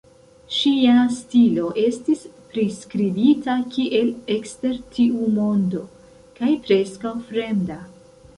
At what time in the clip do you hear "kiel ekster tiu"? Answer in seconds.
3.75-5.29